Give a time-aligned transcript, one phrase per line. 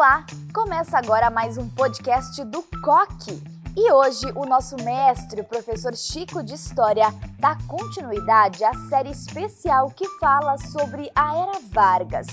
[0.00, 0.24] Olá!
[0.54, 3.38] Começa agora mais um podcast do Coque.
[3.76, 7.08] E hoje o nosso mestre, o professor Chico de História,
[7.38, 12.28] dá continuidade à série especial que fala sobre a Era Vargas.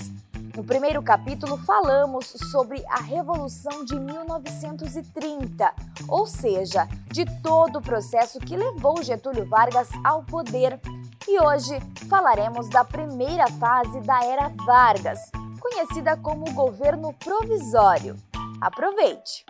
[0.56, 5.70] No primeiro capítulo falamos sobre a Revolução de 1930,
[6.08, 10.80] ou seja, de todo o processo que levou Getúlio Vargas ao poder.
[11.28, 11.78] E hoje
[12.08, 15.20] falaremos da primeira fase da Era Vargas,
[15.68, 18.16] conhecida como governo provisório.
[18.60, 19.44] Aproveite!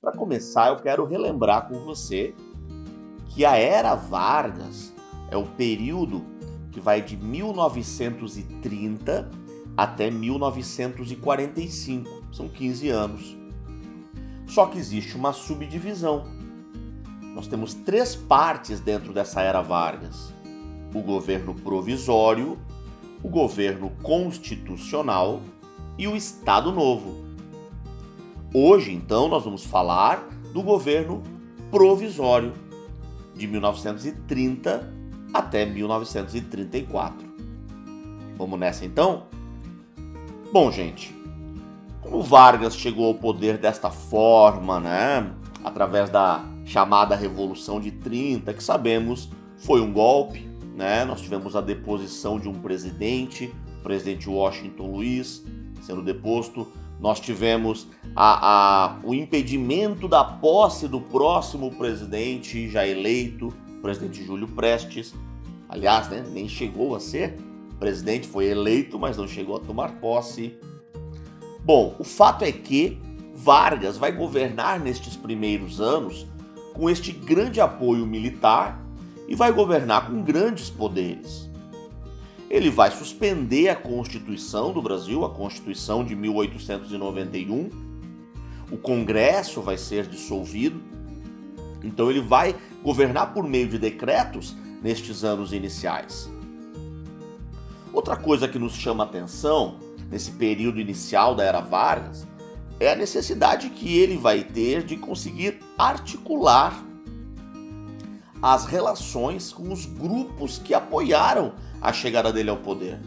[0.00, 2.32] Para começar, eu quero relembrar com você
[3.28, 4.94] que a Era Vargas
[5.30, 6.24] é o período
[6.72, 9.30] que vai de 1930
[9.76, 12.08] até 1945.
[12.32, 13.36] São 15 anos.
[14.46, 16.24] Só que existe uma subdivisão.
[17.34, 20.32] Nós temos três partes dentro dessa era Vargas:
[20.94, 22.58] o governo provisório,
[23.22, 25.40] o governo constitucional
[25.98, 27.24] e o Estado Novo.
[28.52, 31.22] Hoje, então, nós vamos falar do governo
[31.70, 32.52] provisório
[33.34, 34.92] de 1930
[35.32, 37.28] até 1934.
[38.36, 39.24] Vamos nessa então?
[40.52, 41.14] Bom, gente,
[42.00, 45.32] como Vargas chegou ao poder desta forma, né?
[45.62, 49.28] Através da chamada Revolução de 30, que sabemos
[49.58, 50.49] foi um golpe,
[50.80, 51.04] né?
[51.04, 55.44] Nós tivemos a deposição de um presidente, o presidente Washington Luiz,
[55.82, 56.66] sendo deposto.
[56.98, 64.48] Nós tivemos a, a, o impedimento da posse do próximo presidente já eleito, presidente Júlio
[64.48, 65.14] Prestes.
[65.68, 67.36] Aliás, né, nem chegou a ser
[67.78, 70.54] presidente, foi eleito, mas não chegou a tomar posse.
[71.62, 72.98] Bom, o fato é que
[73.34, 76.26] Vargas vai governar nestes primeiros anos
[76.72, 78.89] com este grande apoio militar
[79.28, 81.48] e vai governar com grandes poderes.
[82.50, 87.70] Ele vai suspender a Constituição do Brasil, a Constituição de 1891.
[88.72, 90.80] O Congresso vai ser dissolvido.
[91.82, 96.28] Então ele vai governar por meio de decretos nestes anos iniciais.
[97.92, 99.76] Outra coisa que nos chama atenção
[100.10, 102.26] nesse período inicial da era Vargas
[102.80, 106.84] é a necessidade que ele vai ter de conseguir articular
[108.42, 112.98] as relações com os grupos que apoiaram a chegada dele ao poder.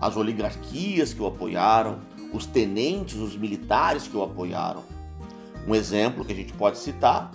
[0.00, 1.98] As oligarquias que o apoiaram,
[2.32, 4.82] os tenentes, os militares que o apoiaram.
[5.66, 7.30] Um exemplo que a gente pode citar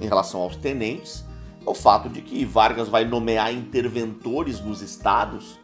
[0.00, 1.24] em relação aos tenentes
[1.66, 5.58] é o fato de que Vargas vai nomear interventores nos estados.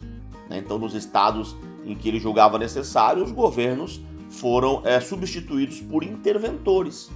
[0.49, 0.59] Né?
[0.59, 1.55] Então, nos estados
[1.85, 7.11] em que ele julgava necessário, os governos foram é, substituídos por interventores.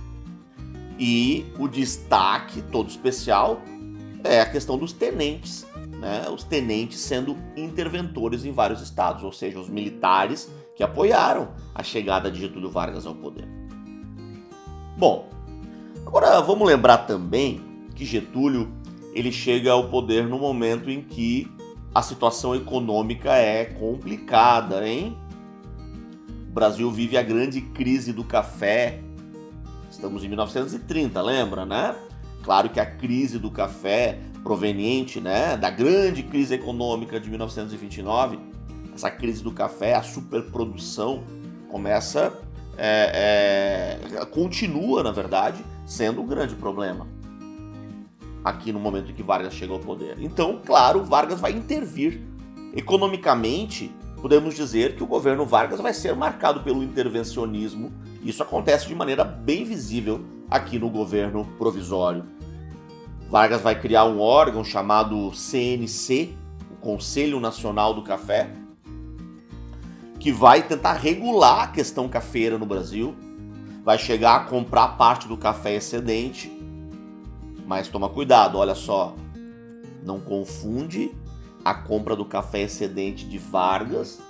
[0.98, 3.60] E o destaque todo especial
[4.22, 5.66] é a questão dos tenentes,
[5.98, 6.28] né?
[6.30, 12.30] os tenentes sendo interventores em vários estados, ou seja, os militares que apoiaram a chegada
[12.30, 13.46] de Getúlio Vargas ao poder.
[14.96, 15.28] Bom,
[16.06, 17.60] agora vamos lembrar também
[17.94, 18.72] que Getúlio
[19.14, 21.48] ele chega ao poder no momento em que
[21.94, 25.16] a situação econômica é complicada, hein?
[26.48, 29.03] O Brasil vive a grande crise do café.
[29.94, 31.94] Estamos em 1930, lembra, né?
[32.42, 38.38] Claro que a crise do café proveniente, né, da grande crise econômica de 1929,
[38.92, 41.22] essa crise do café, a superprodução
[41.70, 42.32] começa,
[42.76, 47.06] é, é, continua, na verdade, sendo um grande problema
[48.44, 50.16] aqui no momento em que Vargas chega ao poder.
[50.18, 52.20] Então, claro, Vargas vai intervir.
[52.76, 57.92] Economicamente, podemos dizer que o governo Vargas vai ser marcado pelo intervencionismo.
[58.22, 62.24] Isso acontece de maneira bem visível aqui no governo provisório.
[63.28, 66.34] Vargas vai criar um órgão chamado CNC,
[66.72, 68.48] o Conselho Nacional do Café,
[70.18, 73.14] que vai tentar regular a questão cafeira no Brasil,
[73.84, 76.50] vai chegar a comprar parte do café excedente
[77.66, 79.14] mas toma cuidado, olha só.
[80.02, 81.12] Não confunde
[81.64, 84.20] a compra do café excedente de Vargas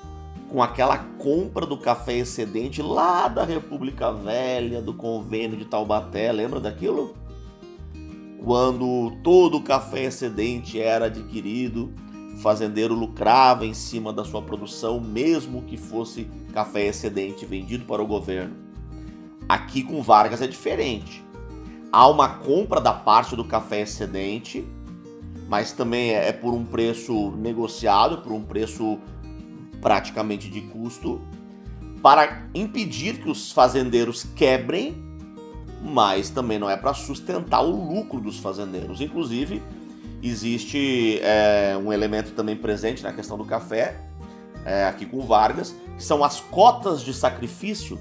[0.48, 6.30] com aquela compra do café excedente lá da República Velha, do convênio de Taubaté.
[6.30, 7.16] Lembra daquilo?
[8.44, 11.92] Quando todo o café excedente era adquirido,
[12.34, 18.02] o fazendeiro lucrava em cima da sua produção, mesmo que fosse café excedente vendido para
[18.02, 18.54] o governo.
[19.48, 21.24] Aqui com Vargas é diferente
[21.94, 24.66] há uma compra da parte do café excedente,
[25.54, 28.98] mas também é por um preço negociado, por um preço
[29.80, 31.20] praticamente de custo,
[32.02, 35.00] para impedir que os fazendeiros quebrem,
[35.80, 39.00] mas também não é para sustentar o lucro dos fazendeiros.
[39.00, 39.62] Inclusive,
[40.20, 44.00] existe é, um elemento também presente na questão do café,
[44.64, 47.96] é, aqui com Vargas, que são as cotas de sacrifício,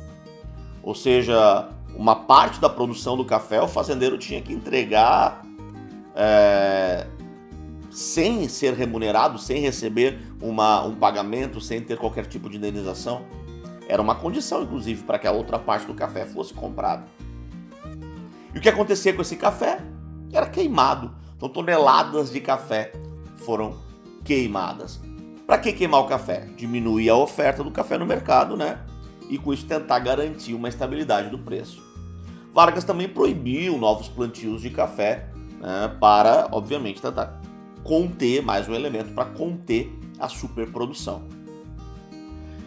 [0.81, 5.43] ou seja, uma parte da produção do café o fazendeiro tinha que entregar
[6.15, 7.05] é,
[7.93, 13.21] sem ser remunerado, sem receber uma, um pagamento, sem ter qualquer tipo de indenização.
[13.87, 17.05] Era uma condição, inclusive, para que a outra parte do café fosse comprada.
[18.53, 19.79] E o que acontecia com esse café?
[20.31, 21.13] Era queimado.
[21.37, 22.93] Então, toneladas de café
[23.35, 23.77] foram
[24.25, 24.99] queimadas.
[25.45, 26.47] Para que queimar o café?
[26.57, 28.79] Diminuir a oferta do café no mercado, né?
[29.29, 31.83] E com isso tentar garantir uma estabilidade do preço.
[32.51, 35.29] Vargas também proibiu novos plantios de café
[35.59, 37.42] né, para, obviamente, tentar
[37.83, 41.23] conter mais um elemento para conter a superprodução.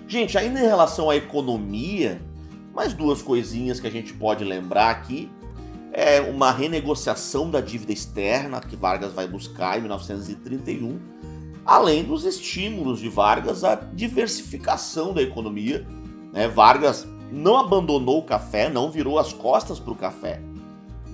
[0.06, 2.20] Gente, ainda em relação à economia,
[2.74, 5.30] mais duas coisinhas que a gente pode lembrar aqui
[5.92, 11.00] é uma renegociação da dívida externa que Vargas vai buscar em 1931,
[11.64, 15.86] além dos estímulos de Vargas à diversificação da economia.
[16.32, 16.46] Né?
[16.46, 20.40] Vargas não abandonou o café, não virou as costas para o café,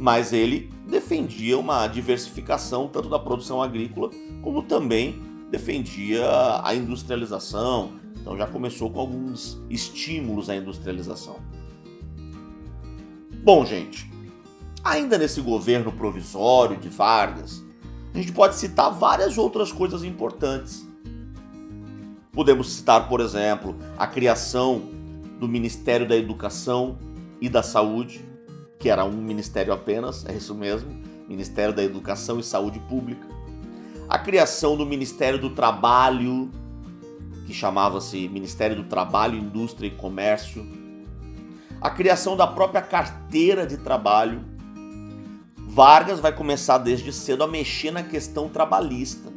[0.02, 4.10] mas ele defendia uma diversificação tanto da produção agrícola
[4.42, 6.26] como também defendia
[6.60, 7.92] a industrialização.
[8.20, 11.36] Então já começou com alguns estímulos à industrialização.
[13.44, 14.10] Bom, gente,
[14.82, 17.64] ainda nesse governo provisório de Vargas,
[18.12, 20.84] a gente pode citar várias outras coisas importantes.
[22.32, 24.82] Podemos citar, por exemplo, a criação
[25.38, 26.98] do Ministério da Educação
[27.40, 28.31] e da Saúde,
[28.82, 30.90] que era um ministério apenas, é isso mesmo,
[31.28, 33.24] Ministério da Educação e Saúde Pública.
[34.08, 36.50] A criação do Ministério do Trabalho,
[37.46, 40.66] que chamava-se Ministério do Trabalho, Indústria e Comércio.
[41.80, 44.44] A criação da própria carteira de trabalho.
[45.56, 49.32] Vargas vai começar desde cedo a mexer na questão trabalhista.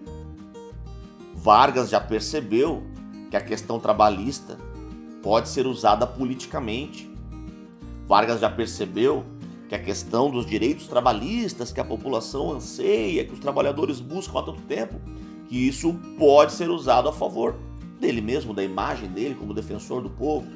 [1.35, 2.83] Vargas já percebeu
[3.29, 4.57] que a questão trabalhista
[5.21, 7.13] pode ser usada politicamente.
[8.07, 9.23] Vargas já percebeu
[9.67, 14.43] que a questão dos direitos trabalhistas que a população anseia, que os trabalhadores buscam há
[14.43, 14.95] tanto tempo,
[15.47, 17.55] que isso pode ser usado a favor
[17.99, 20.47] dele mesmo, da imagem dele como defensor do povo.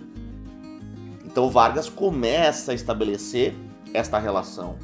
[1.25, 3.55] Então Vargas começa a estabelecer
[3.93, 4.77] esta relação.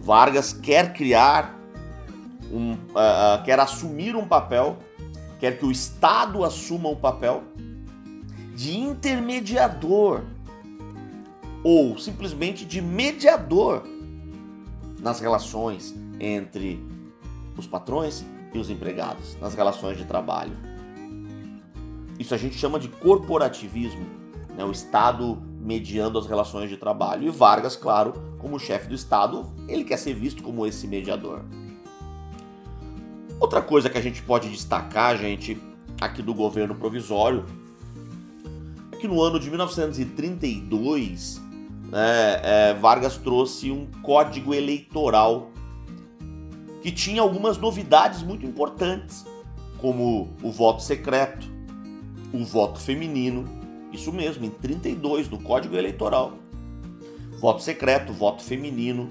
[0.00, 1.58] Vargas quer criar
[2.50, 4.78] um, uh, quer assumir um papel,
[5.38, 7.44] quer que o Estado assuma um papel
[8.54, 10.22] de intermediador
[11.62, 13.82] ou simplesmente de mediador
[15.00, 16.82] nas relações entre
[17.56, 20.56] os patrões e os empregados, nas relações de trabalho.
[22.18, 24.04] Isso a gente chama de corporativismo,
[24.56, 24.64] né?
[24.64, 27.26] o Estado mediando as relações de trabalho.
[27.26, 31.42] E Vargas, claro, como chefe do Estado, ele quer ser visto como esse mediador.
[33.38, 35.58] Outra coisa que a gente pode destacar, gente,
[36.00, 37.46] aqui do governo provisório,
[38.92, 41.40] é que no ano de 1932
[41.90, 45.50] né, é, Vargas trouxe um código eleitoral
[46.80, 49.26] que tinha algumas novidades muito importantes,
[49.78, 51.46] como o voto secreto,
[52.32, 53.44] o voto feminino,
[53.92, 56.34] isso mesmo, em 32 do Código Eleitoral.
[57.40, 59.08] Voto secreto, voto feminino,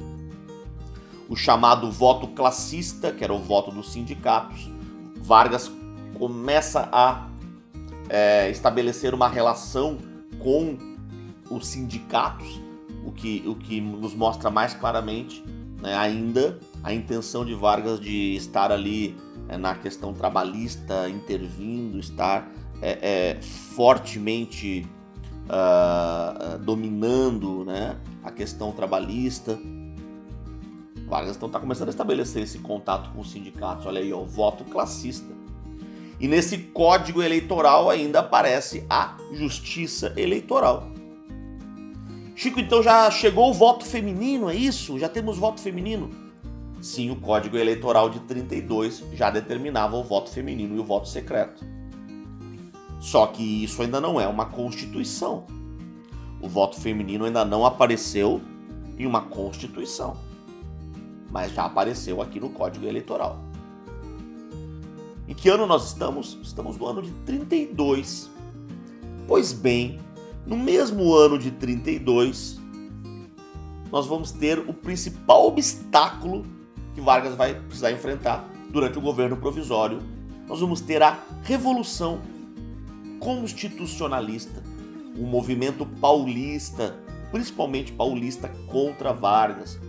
[1.27, 4.69] o chamado voto classista, que era o voto dos sindicatos.
[5.17, 5.71] Vargas
[6.17, 7.27] começa a
[8.07, 9.97] é, estabelecer uma relação
[10.39, 10.77] com
[11.49, 12.68] os sindicatos
[13.05, 15.43] o que, o que nos mostra mais claramente
[15.81, 19.15] né, ainda a intenção de Vargas de estar ali
[19.47, 22.51] é, na questão trabalhista, intervindo, estar
[22.81, 22.99] é,
[23.37, 24.85] é, fortemente
[25.45, 29.57] uh, dominando né, a questão trabalhista.
[31.07, 33.85] Vargas então está começando a estabelecer esse contato com os sindicatos.
[33.85, 35.33] Olha aí, ó, voto classista.
[36.19, 40.91] E nesse código eleitoral ainda aparece a justiça eleitoral.
[42.39, 44.97] Chico, então já chegou o voto feminino, é isso?
[44.97, 46.09] Já temos voto feminino?
[46.81, 51.65] Sim, o Código Eleitoral de 32 já determinava o voto feminino e o voto secreto.
[53.01, 55.47] Só que isso ainda não é uma constituição.
[56.41, 58.41] O voto feminino ainda não apareceu
[58.97, 60.15] em uma constituição,
[61.29, 63.37] mas já apareceu aqui no Código Eleitoral.
[65.27, 66.37] Em que ano nós estamos?
[66.41, 68.31] Estamos no ano de 32.
[69.27, 69.99] Pois bem,
[70.49, 72.59] no mesmo ano de 32,
[73.91, 76.43] nós vamos ter o principal obstáculo
[76.95, 79.99] que Vargas vai precisar enfrentar durante o governo provisório.
[80.47, 82.19] Nós vamos ter a Revolução
[83.19, 84.63] Constitucionalista,
[85.15, 86.97] o movimento paulista,
[87.31, 89.79] principalmente paulista contra Vargas.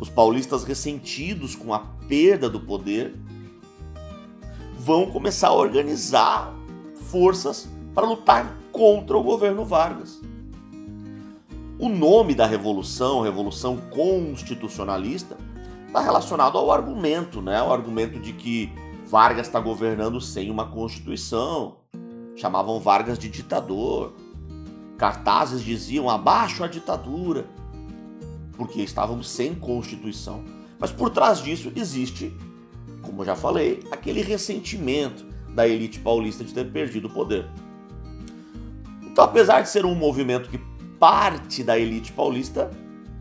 [0.00, 3.14] Os paulistas ressentidos com a perda do poder
[4.78, 6.54] vão começar a organizar
[7.10, 10.20] forças para lutar contra o governo Vargas.
[11.80, 15.36] O nome da revolução, Revolução Constitucionalista,
[15.88, 17.60] está relacionado ao argumento, né?
[17.60, 18.72] O argumento de que
[19.04, 21.78] Vargas está governando sem uma constituição.
[22.36, 24.12] Chamavam Vargas de ditador.
[24.96, 27.46] Cartazes diziam abaixo a ditadura,
[28.56, 30.44] porque estávamos sem constituição.
[30.78, 32.32] Mas por trás disso existe,
[33.02, 37.44] como eu já falei, aquele ressentimento da elite paulista de ter perdido o poder.
[39.18, 40.60] Então, apesar de ser um movimento que
[40.96, 42.70] parte da elite paulista,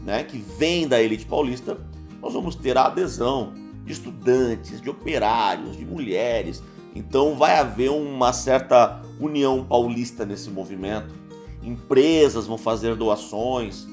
[0.05, 1.75] né, que vem da elite paulista,
[2.21, 6.61] nós vamos ter a adesão de estudantes, de operários, de mulheres.
[6.93, 11.15] Então vai haver uma certa união paulista nesse movimento.
[11.63, 13.87] Empresas vão fazer doações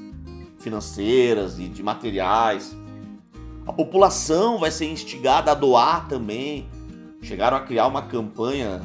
[0.59, 2.77] financeiras e de materiais.
[3.65, 6.69] A população vai ser instigada a doar também.
[7.23, 8.83] Chegaram a criar uma campanha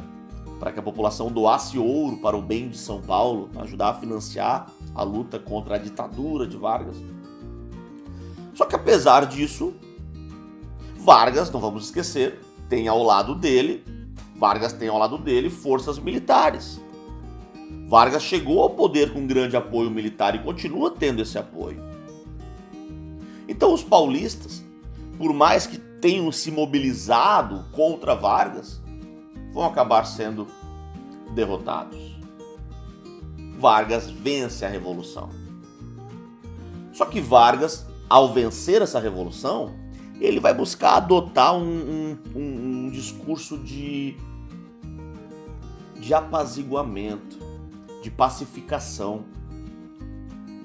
[0.61, 3.93] para que a população doasse ouro para o bem de São Paulo, para ajudar a
[3.95, 6.95] financiar a luta contra a ditadura de Vargas.
[8.53, 9.73] Só que apesar disso,
[10.99, 12.39] Vargas, não vamos esquecer,
[12.69, 13.83] tem ao lado dele,
[14.35, 16.79] Vargas tem ao lado dele forças militares.
[17.87, 21.83] Vargas chegou ao poder com grande apoio militar e continua tendo esse apoio.
[23.47, 24.63] Então os paulistas,
[25.17, 28.80] por mais que tenham se mobilizado contra Vargas,
[29.51, 30.47] vão acabar sendo
[31.33, 31.99] derrotados.
[33.59, 35.29] Vargas vence a revolução.
[36.93, 39.73] Só que Vargas, ao vencer essa revolução,
[40.19, 44.15] ele vai buscar adotar um, um, um, um discurso de,
[45.99, 47.39] de apaziguamento,
[48.01, 49.25] de pacificação.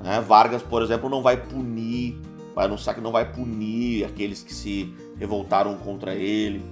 [0.02, 0.20] Né?
[0.20, 2.20] Vargas, por exemplo, não vai punir,
[2.54, 6.62] vai anunciar que não vai punir aqueles que se revoltaram contra ele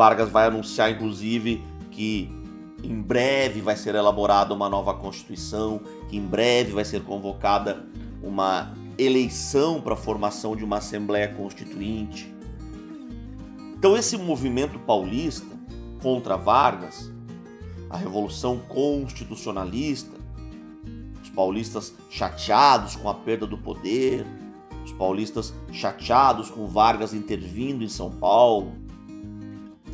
[0.00, 2.26] Vargas vai anunciar, inclusive, que
[2.82, 5.78] em breve vai ser elaborada uma nova Constituição,
[6.08, 7.84] que em breve vai ser convocada
[8.22, 12.34] uma eleição para a formação de uma Assembleia Constituinte.
[13.76, 15.54] Então, esse movimento paulista
[16.02, 17.12] contra Vargas,
[17.90, 20.16] a Revolução Constitucionalista,
[21.22, 24.24] os paulistas chateados com a perda do poder,
[24.82, 28.79] os paulistas chateados com Vargas intervindo em São Paulo,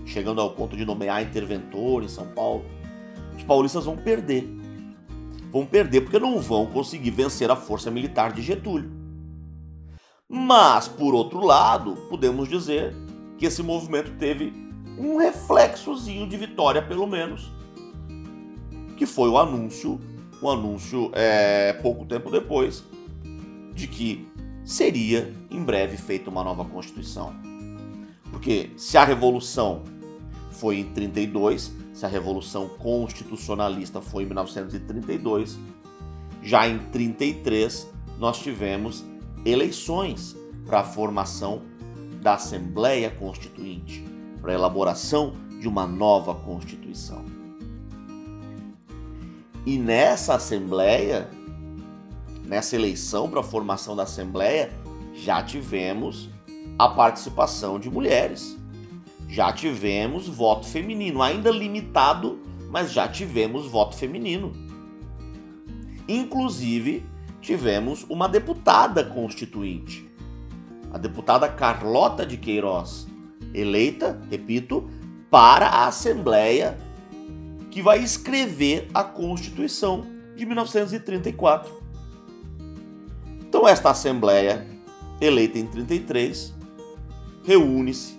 [0.07, 2.65] chegando ao ponto de nomear interventor em São Paulo,
[3.37, 4.49] os paulistas vão perder.
[5.51, 8.91] Vão perder porque não vão conseguir vencer a força militar de Getúlio.
[10.29, 12.95] Mas, por outro lado, podemos dizer
[13.39, 14.53] que esse movimento teve
[14.99, 17.53] um reflexozinho de vitória, pelo menos,
[18.97, 20.01] que foi o anúncio,
[20.41, 22.83] o anúncio é, pouco tempo depois,
[23.75, 24.27] de que
[24.65, 27.35] seria em breve feita uma nova Constituição.
[28.31, 29.85] Porque se a Revolução
[30.59, 35.59] foi em 32, se a Revolução Constitucionalista foi em 1932,
[36.43, 39.05] já em 33 nós tivemos
[39.45, 41.63] eleições para a formação
[42.21, 44.05] da Assembleia Constituinte,
[44.41, 47.25] para a elaboração de uma nova Constituição.
[49.65, 51.29] E nessa Assembleia,
[52.45, 54.73] nessa eleição para a formação da Assembleia,
[55.15, 56.31] já tivemos
[56.79, 58.57] a participação de mulheres
[59.29, 62.41] já tivemos voto feminino, ainda limitado,
[62.71, 64.53] mas já tivemos voto feminino.
[66.09, 67.05] Inclusive,
[67.41, 70.09] tivemos uma deputada constituinte,
[70.93, 73.07] a deputada Carlota de Queiroz,
[73.53, 74.89] eleita, repito,
[75.31, 76.79] para a Assembleia
[77.77, 81.71] que vai escrever a Constituição de 1934.
[83.41, 84.67] Então, esta Assembleia,
[85.21, 86.55] eleita em 33,
[87.45, 88.16] reúne-se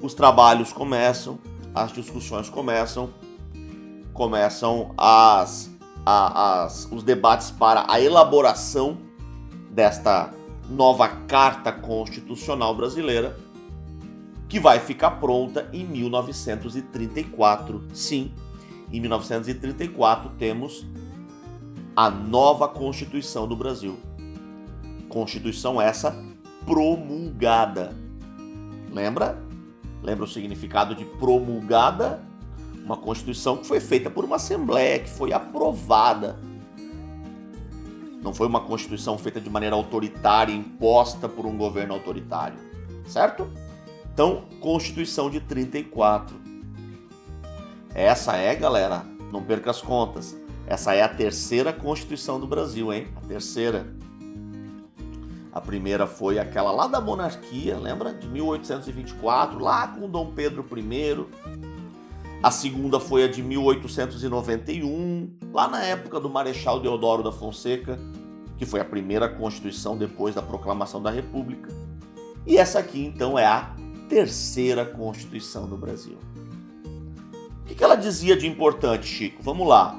[0.00, 1.38] os trabalhos começam,
[1.74, 3.10] as discussões começam,
[4.12, 5.70] começam as,
[6.04, 8.98] as, os debates para a elaboração
[9.70, 10.32] desta
[10.68, 13.38] nova Carta Constitucional Brasileira,
[14.48, 17.84] que vai ficar pronta em 1934.
[17.92, 18.32] Sim,
[18.92, 20.86] em 1934 temos
[21.94, 23.98] a nova Constituição do Brasil.
[25.08, 26.16] Constituição essa
[26.64, 27.94] promulgada.
[28.92, 29.47] Lembra?
[30.02, 32.22] Lembra o significado de promulgada?
[32.84, 36.38] Uma Constituição que foi feita por uma Assembleia, que foi aprovada.
[38.22, 42.58] Não foi uma Constituição feita de maneira autoritária, imposta por um governo autoritário.
[43.06, 43.50] Certo?
[44.12, 46.36] Então, Constituição de 34.
[47.94, 50.36] Essa é, galera, não perca as contas.
[50.66, 53.08] Essa é a terceira Constituição do Brasil, hein?
[53.16, 53.86] A terceira.
[55.52, 58.12] A primeira foi aquela lá da monarquia, lembra?
[58.12, 61.26] De 1824, lá com Dom Pedro I.
[62.42, 67.98] A segunda foi a de 1891, lá na época do Marechal Deodoro da Fonseca,
[68.56, 71.72] que foi a primeira Constituição depois da proclamação da República.
[72.46, 73.74] E essa aqui, então, é a
[74.08, 76.18] terceira Constituição do Brasil.
[77.62, 79.42] O que ela dizia de importante, Chico?
[79.42, 79.98] Vamos lá.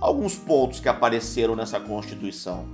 [0.00, 2.66] Alguns pontos que apareceram nessa Constituição.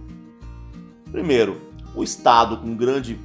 [1.11, 1.61] Primeiro,
[1.95, 3.19] o Estado com grande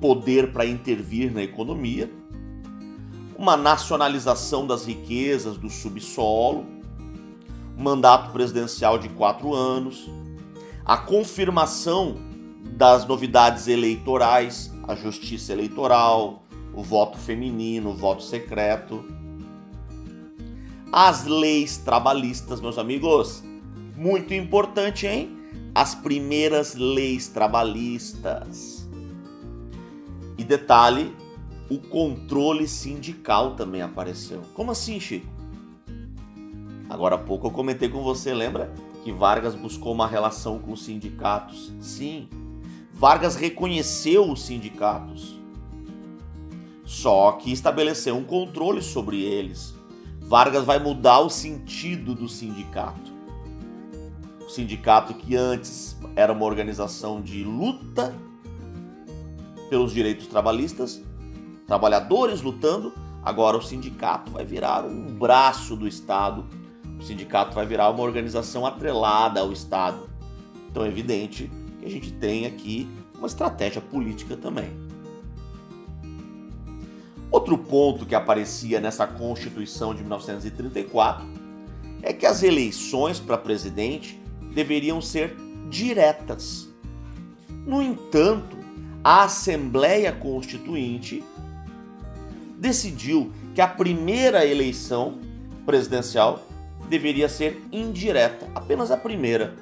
[0.00, 2.10] poder para intervir na economia,
[3.36, 6.66] uma nacionalização das riquezas do subsolo,
[7.76, 10.08] mandato presidencial de quatro anos,
[10.84, 12.16] a confirmação
[12.76, 16.44] das novidades eleitorais, a justiça eleitoral,
[16.74, 19.04] o voto feminino, o voto secreto,
[20.92, 23.42] as leis trabalhistas, meus amigos,
[23.96, 25.43] muito importante, hein?
[25.74, 28.88] As primeiras leis trabalhistas.
[30.38, 31.14] E detalhe,
[31.68, 34.42] o controle sindical também apareceu.
[34.54, 35.26] Como assim, Chico?
[36.88, 38.72] Agora há pouco eu comentei com você, lembra?
[39.02, 41.72] Que Vargas buscou uma relação com os sindicatos.
[41.80, 42.28] Sim,
[42.92, 45.40] Vargas reconheceu os sindicatos.
[46.84, 49.74] Só que estabeleceu um controle sobre eles.
[50.20, 53.13] Vargas vai mudar o sentido do sindicato.
[54.46, 58.14] O sindicato que antes era uma organização de luta
[59.70, 61.02] pelos direitos trabalhistas,
[61.66, 66.44] trabalhadores lutando, agora o sindicato vai virar um braço do Estado.
[67.00, 70.08] O sindicato vai virar uma organização atrelada ao Estado.
[70.70, 74.70] Então é evidente que a gente tem aqui uma estratégia política também.
[77.30, 81.26] Outro ponto que aparecia nessa Constituição de 1934
[82.02, 84.22] é que as eleições para presidente
[84.54, 85.36] deveriam ser
[85.68, 86.68] diretas.
[87.66, 88.56] No entanto,
[89.02, 91.22] a Assembleia Constituinte
[92.58, 95.18] decidiu que a primeira eleição
[95.66, 96.42] presidencial
[96.88, 99.54] deveria ser indireta, apenas a primeira.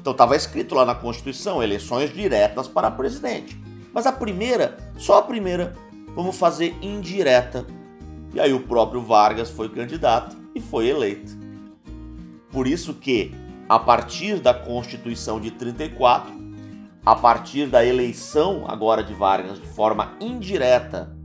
[0.00, 3.56] Então estava escrito lá na Constituição, eleições diretas para presidente.
[3.92, 5.74] Mas a primeira, só a primeira,
[6.14, 7.66] vamos fazer indireta.
[8.34, 11.36] E aí o próprio Vargas foi candidato e foi eleito.
[12.50, 13.34] Por isso que,
[13.68, 16.32] a partir da Constituição de 34,
[17.04, 21.16] a partir da eleição agora de Vargas de forma indireta,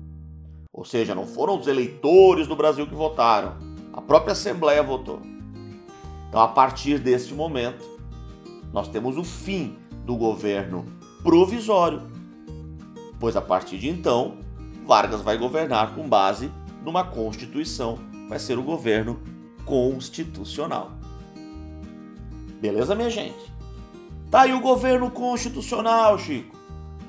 [0.73, 3.57] ou seja, não foram os eleitores do Brasil que votaram,
[3.93, 5.21] a própria Assembleia votou.
[6.29, 7.83] Então, a partir deste momento,
[8.71, 10.85] nós temos o fim do governo
[11.23, 12.01] provisório,
[13.19, 14.37] pois a partir de então,
[14.85, 16.51] Vargas vai governar com base
[16.83, 17.97] numa Constituição,
[18.29, 19.19] vai ser o governo
[19.65, 20.96] constitucional.
[22.59, 23.53] Beleza, minha gente?
[24.31, 26.57] Tá aí o governo constitucional, Chico.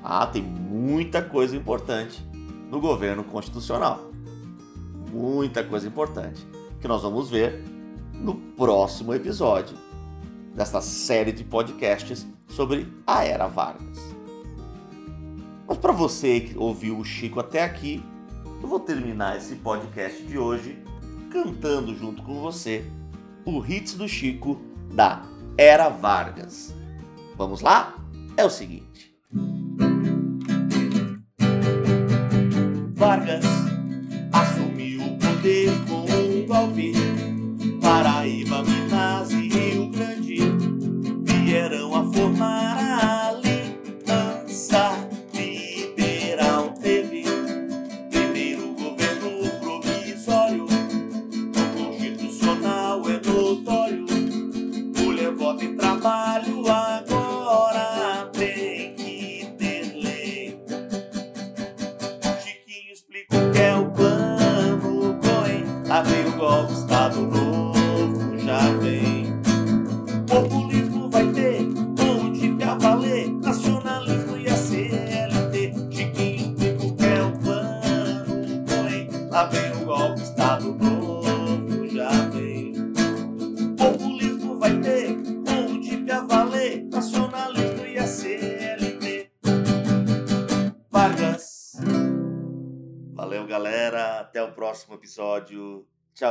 [0.05, 2.23] Ah, tem muita coisa importante
[2.71, 4.11] no governo constitucional.
[5.11, 6.47] Muita coisa importante
[6.81, 7.65] que nós vamos ver
[8.13, 9.75] no próximo episódio
[10.55, 13.99] desta série de podcasts sobre a Era Vargas.
[15.67, 18.05] Mas para você que ouviu o Chico até aqui,
[18.63, 20.79] eu vou terminar esse podcast de hoje
[21.31, 22.85] cantando junto com você
[23.47, 24.61] o hits do Chico
[24.93, 25.23] da
[25.61, 26.73] Era Vargas.
[27.37, 27.92] Vamos lá?
[28.37, 29.12] É o seguinte.
[32.94, 33.48] Vargas